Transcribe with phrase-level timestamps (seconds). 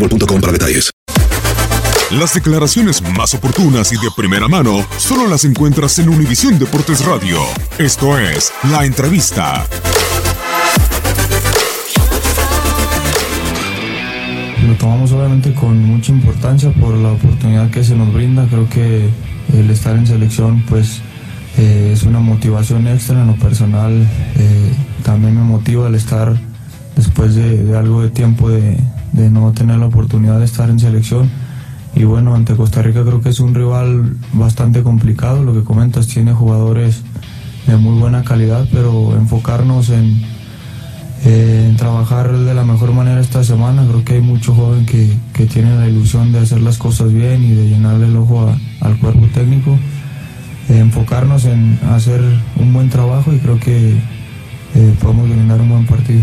[0.00, 0.90] boostmobile.com para detalles.
[2.10, 7.38] Las declaraciones más oportunas y de primera mano solo las encuentras en Univisión Deportes Radio.
[7.78, 9.64] Esto es La Entrevista.
[14.66, 18.46] Lo tomamos obviamente con mucha importancia por la oportunidad que se nos brinda.
[18.48, 19.08] Creo que
[19.52, 21.00] el estar en selección pues
[21.58, 23.92] eh, es una motivación extra en lo personal.
[24.36, 24.72] eh,
[25.04, 26.36] también me motiva el estar
[27.00, 28.78] después de, algo de tiempo de,
[29.30, 31.30] no tener la oportunidad de estar en selección.
[31.94, 35.42] Y bueno, ante Costa Rica creo que es un rival bastante complicado.
[35.42, 37.02] Lo que comentas, tiene jugadores
[37.66, 40.22] de muy buena calidad, pero enfocarnos en,
[41.24, 43.86] eh, trabajar de la mejor manera esta semana.
[43.88, 47.42] Creo que hay mucho joven que, que tiene la ilusión de hacer las cosas bien
[47.42, 49.78] y de llenarle el ojo al cuerpo técnico.
[50.68, 52.20] Eh, enfocarnos en hacer
[52.56, 53.94] un buen trabajo y creo que
[54.74, 56.22] eh, podemos brindar un buen partido.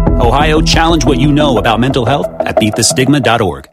[0.21, 3.65] Ohio, challenge what you know about mental health at beatthestigma.org.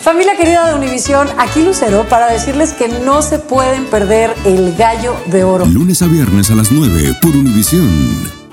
[0.00, 5.14] Familia querida de Univisión, aquí Lucero para decirles que no se pueden perder el gallo
[5.26, 5.64] de oro.
[5.66, 8.43] Lunes a viernes a las 9 por Univisión.